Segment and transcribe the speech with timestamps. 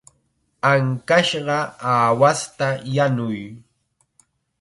[0.69, 1.57] Ankashqa
[1.91, 3.39] aawasta yanuy.